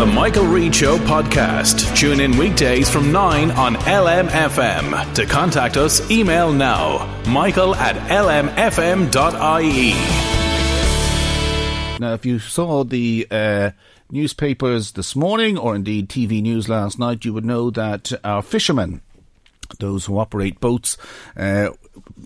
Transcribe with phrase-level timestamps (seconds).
[0.00, 1.94] The Michael Reade Show podcast.
[1.94, 5.12] Tune in weekdays from 9 on LMFM.
[5.12, 7.06] To contact us, email now.
[7.26, 9.10] Michael at lmfm.ie.
[12.00, 13.72] Now, if you saw the uh,
[14.10, 19.02] newspapers this morning, or indeed TV news last night, you would know that our fishermen,
[19.78, 20.96] those who operate boats,
[21.36, 21.70] uh,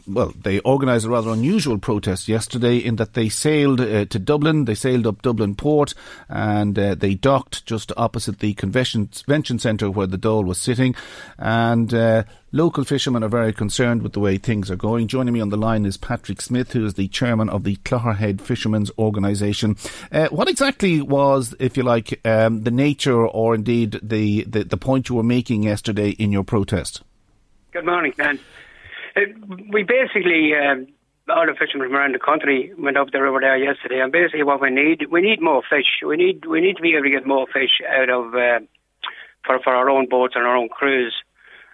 [0.06, 4.66] well, they organised a rather unusual protest yesterday in that they sailed uh, to Dublin,
[4.66, 5.94] they sailed up Dublin port,
[6.28, 10.94] and uh, they docked just opposite the convention, convention centre where the Dáil was sitting.
[11.38, 15.08] And uh, local fishermen are very concerned with the way things are going.
[15.08, 18.40] Joining me on the line is Patrick Smith, who is the chairman of the Clogherhead
[18.40, 19.76] Fishermen's Organisation.
[20.12, 24.76] Uh, what exactly was, if you like, um, the nature or indeed the, the, the
[24.76, 27.02] point you were making yesterday in your protest?
[27.74, 28.38] Good morning, Dan.
[29.16, 29.22] Uh,
[29.72, 30.86] we basically, um,
[31.28, 34.44] all the fishermen from around the country went up the river there yesterday, and basically
[34.44, 35.98] what we need, we need more fish.
[36.06, 38.60] We need, we need to be able to get more fish out of uh,
[39.44, 41.16] for for our own boats and our own crews.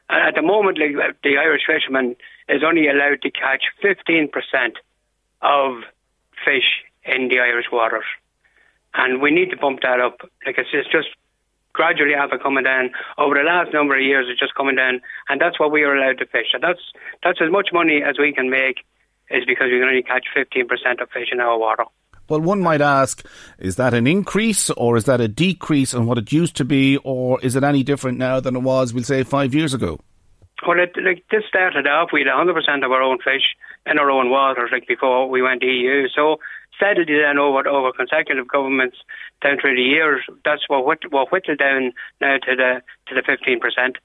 [0.09, 2.17] And at the moment, like the Irish fisherman
[2.49, 4.79] is only allowed to catch fifteen percent
[5.43, 5.83] of
[6.43, 8.07] fish in the Irish waters,
[8.95, 10.23] and we need to bump that up.
[10.47, 11.09] Like it's, it's just
[11.73, 12.91] gradually have it coming down.
[13.19, 15.95] Over the last number of years, it's just coming down, and that's what we are
[15.95, 16.49] allowed to fish.
[16.53, 16.81] And that's
[17.23, 18.85] that's as much money as we can make,
[19.31, 21.85] is because we can only catch 15% of fish in our water.
[22.29, 23.27] Well, one might ask,
[23.59, 26.97] is that an increase or is that a decrease on what it used to be,
[26.99, 29.99] or is it any different now than it was, we'll say, five years ago?
[30.65, 34.11] Well, it, like this started off, we had 100% of our own fish in our
[34.11, 36.07] own waters, like before we went EU.
[36.15, 36.39] So
[36.81, 38.97] steadily then over over consecutive governments
[39.43, 43.23] down through the years, that's what what, what whittled down now to the to the
[43.23, 43.97] 15%.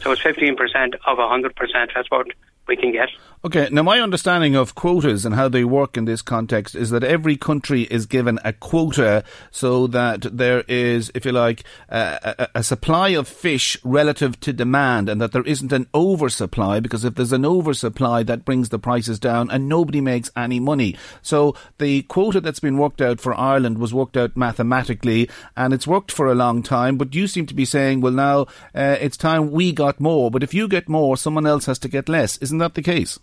[0.00, 1.90] So it's 15% of 100%.
[1.94, 2.26] That's what
[2.66, 3.10] we can get.
[3.44, 7.02] Okay, now my understanding of quotas and how they work in this context is that
[7.02, 12.62] every country is given a quota so that there is, if you like, a, a,
[12.62, 17.32] supply of fish relative to demand and that there isn't an oversupply because if there's
[17.32, 20.96] an oversupply that brings the prices down and nobody makes any money.
[21.20, 25.88] So the quota that's been worked out for Ireland was worked out mathematically and it's
[25.88, 28.42] worked for a long time, but you seem to be saying, well now
[28.72, 31.88] uh, it's time we got more, but if you get more, someone else has to
[31.88, 32.36] get less.
[32.36, 33.18] Isn't that the case?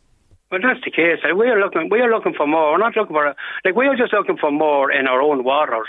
[0.52, 1.22] Well, that's the case.
[1.24, 1.90] We are looking.
[1.92, 2.72] We are looking for more.
[2.72, 5.88] We're not looking for like we are just looking for more in our own waters.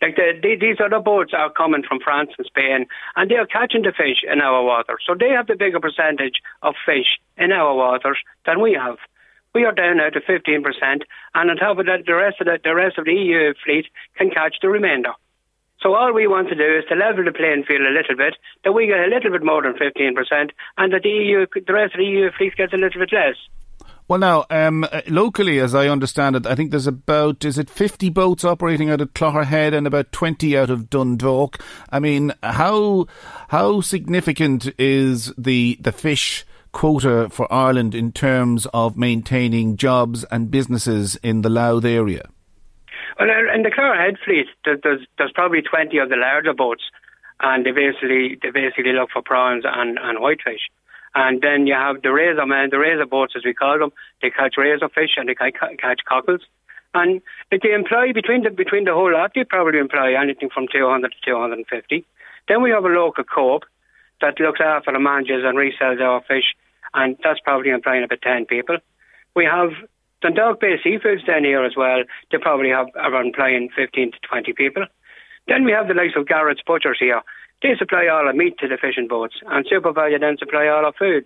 [0.00, 3.46] Like the, the, these other boats are coming from France and Spain, and they are
[3.46, 5.02] catching the fish in our waters.
[5.04, 8.98] So they have the bigger percentage of fish in our waters than we have.
[9.52, 11.02] We are down now to fifteen percent,
[11.34, 13.86] and on top of that, the rest of the, the rest of the EU fleet
[14.14, 15.18] can catch the remainder.
[15.82, 18.34] So all we want to do is to level the playing field a little bit,
[18.62, 21.94] that we get a little bit more than 15%, and that the EU, the rest
[21.94, 23.38] of the EU fleet gets a little bit less.
[24.08, 28.08] Well, now, um, locally, as I understand it, I think there's about, is it 50
[28.08, 31.62] boats operating out of Clogherhead and about 20 out of Dundalk?
[31.90, 33.06] I mean, how,
[33.48, 40.50] how significant is the, the fish quota for Ireland in terms of maintaining jobs and
[40.50, 42.30] businesses in the Louth area?
[43.20, 46.84] Well, in the Clogherhead fleet, there's, there's probably 20 of the larger boats,
[47.40, 50.62] and they basically, they basically look for prawns and, and whitefish.
[51.14, 53.92] And then you have the razor men, the razor boats as we call them.
[54.22, 56.42] They catch razor fish and they catch cockles.
[56.94, 57.20] And
[57.50, 61.12] if they employ between the between the whole lot, they probably employ anything from 200
[61.12, 62.04] to 250.
[62.48, 63.64] Then we have a local co-op
[64.20, 66.56] that looks after the manages and resells our fish,
[66.94, 68.78] and that's probably employing about 10 people.
[69.36, 69.70] We have
[70.22, 72.02] Dundalk Bay Seafoods down here as well.
[72.32, 74.86] They probably have are employing 15 to 20 people.
[75.46, 77.22] Then we have the likes of Garrett's Butchers here.
[77.62, 80.92] They supply all the meat to the fishing boats, and SuperValu then supply all our
[80.92, 81.24] food.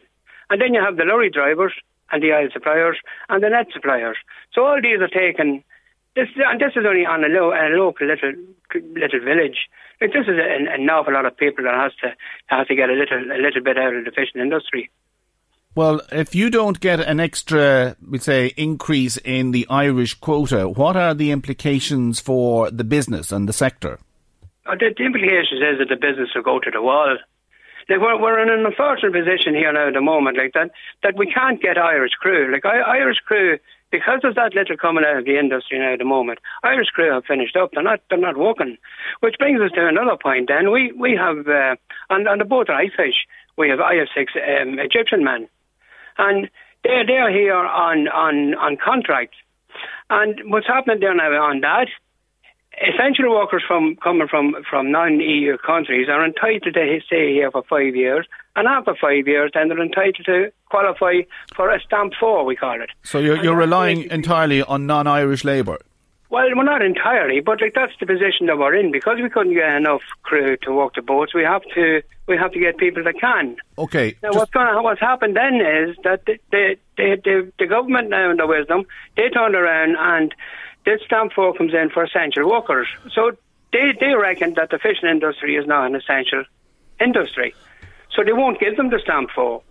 [0.49, 1.73] And then you have the lorry drivers
[2.11, 2.99] and the oil suppliers
[3.29, 4.17] and the net suppliers.
[4.53, 5.65] So all these are taken.
[6.15, 8.33] this and this is only on a, low, a local little
[8.75, 9.69] little village.
[10.01, 12.15] Like this is an, an awful lot of people that has to
[12.47, 14.91] has to get a little a little bit out of the fishing industry.
[15.75, 20.97] Well, if you don't get an extra, we say, increase in the Irish quota, what
[20.97, 23.99] are the implications for the business and the sector?
[24.79, 27.17] The, the implications is that the business will go to the wall.
[27.89, 30.71] Like we're, we're in an unfortunate position here now at the moment, like that,
[31.03, 32.53] that we can't get Irish crew.
[32.53, 33.59] Like I, Irish crew,
[33.91, 37.13] because there's that little coming out of the industry now at the moment, Irish crew
[37.13, 37.71] have finished up.
[37.73, 38.79] They're not, they're not working.
[39.21, 40.49] Which brings us to another point.
[40.49, 41.77] Then we we have uh,
[42.09, 43.27] on on the boat I fish,
[43.59, 45.49] we have I have six um, Egyptian men
[46.19, 46.51] and
[46.85, 49.35] they're they're here on on on contract.
[50.11, 51.89] And what's happening there now on that?
[52.81, 57.95] Essential workers from coming from from non-EU countries are entitled to stay here for five
[57.95, 58.27] years,
[58.57, 61.21] and after five years, then they're entitled to qualify
[61.55, 62.91] for a stamp four, we call it.
[63.03, 65.79] So you're, you're relying entirely on non-Irish labour.
[66.33, 69.53] Well, we're not entirely, but like that's the position that we're in because we couldn't
[69.53, 71.35] get enough crew to work the boats.
[71.35, 73.57] We have to we have to get people that can.
[73.77, 74.17] Okay.
[74.23, 78.09] Now, what's going to, what's happened then is that the the, the the the government
[78.09, 80.35] now in their wisdom they turned around and
[80.85, 82.89] this stamp four comes in for essential workers.
[83.15, 83.33] So
[83.73, 86.45] they they reckon that the fishing industry is not an essential
[87.01, 87.55] industry,
[88.15, 89.63] so they won't give them the stamp four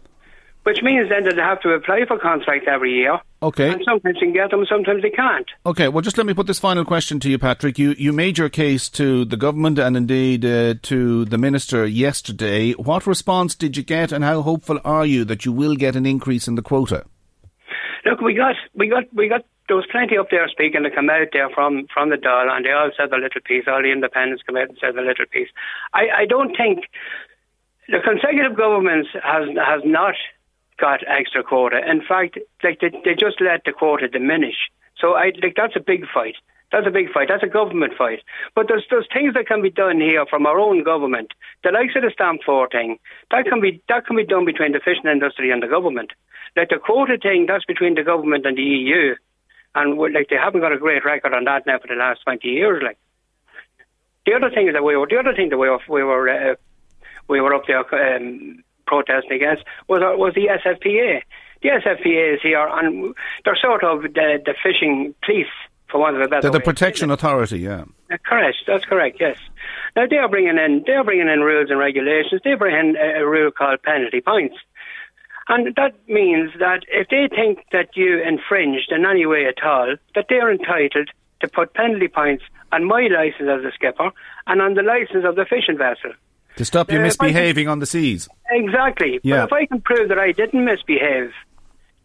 [0.63, 3.19] which means then that they have to apply for contract every year.
[3.41, 3.71] Okay.
[3.71, 5.47] And sometimes they can get them, sometimes they can't.
[5.65, 7.79] Okay, well, just let me put this final question to you, Patrick.
[7.79, 12.73] You you made your case to the government and indeed uh, to the minister yesterday.
[12.73, 16.05] What response did you get, and how hopeful are you that you will get an
[16.05, 17.05] increase in the quota?
[18.05, 21.09] Look, we got we got we got there was plenty up there speaking to come
[21.09, 23.63] out there from from the Dáil, and they all said their little piece.
[23.67, 25.47] All the independents come out and said their little piece.
[25.93, 26.91] I I don't think
[27.87, 30.15] the consecutive governments has has not
[30.77, 31.79] got extra quota.
[31.89, 34.67] In fact, like they, they just let the quota diminish.
[34.99, 36.35] So I like that's a big fight.
[36.73, 37.29] That's a big fight.
[37.29, 38.19] That's a government fight.
[38.53, 41.31] But there's there's things that can be done here from our own government.
[41.63, 42.99] The likes of the stamp four thing
[43.31, 46.11] that can be that can be done between the fishing industry and the government.
[46.57, 49.15] Like the quota thing, that's between the government and the EU,
[49.75, 52.49] and like they haven't got a great record on that now for the last twenty
[52.49, 52.81] years.
[52.83, 52.97] Like
[54.25, 56.29] the other thing is that we were the other thing that we were we were
[56.29, 56.55] uh,
[57.27, 58.15] we were up there.
[58.15, 61.21] Um, protesting against was uh, was the SFPA.
[61.63, 63.15] The SFPA is here, and
[63.45, 65.45] they're sort of the, the fishing police,
[65.89, 66.41] for want of a better.
[66.41, 67.85] They're the protection authority, yeah.
[68.11, 68.57] Uh, correct.
[68.67, 69.17] That's correct.
[69.19, 69.37] Yes.
[69.95, 72.41] Now they are bringing in they are bringing in rules and regulations.
[72.43, 74.55] They bring in a, a rule called penalty points.
[75.51, 79.97] And that means that if they think that you infringed in any way at all,
[80.15, 81.09] that they're entitled
[81.41, 84.11] to put penalty points on my license as a skipper
[84.47, 86.13] and on the license of the fishing vessel.
[86.55, 88.29] To stop you uh, misbehaving on the seas.
[88.49, 89.19] Exactly.
[89.23, 89.45] Yeah.
[89.45, 91.33] But if I can prove that I didn't misbehave,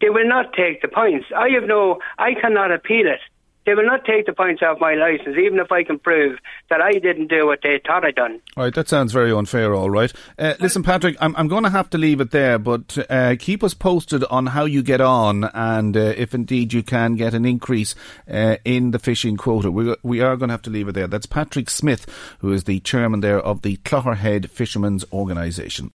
[0.01, 1.27] they will not take the points.
[1.33, 3.21] I have no, I cannot appeal it.
[3.67, 6.79] They will not take the points off my license, even if I can prove that
[6.79, 8.39] I didn't do what they thought I done.
[8.55, 9.75] All right, that sounds very unfair.
[9.75, 12.97] All right, uh, listen, Patrick, I'm I'm going to have to leave it there, but
[13.09, 17.15] uh, keep us posted on how you get on, and uh, if indeed you can
[17.15, 17.93] get an increase
[18.31, 19.69] uh, in the fishing quota.
[19.69, 21.07] We we are going to have to leave it there.
[21.07, 22.05] That's Patrick Smith,
[22.39, 25.91] who is the chairman there of the Clogherhead Fishermen's Organisation.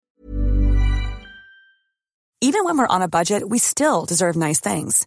[2.42, 5.06] Even when we're on a budget, we still deserve nice things.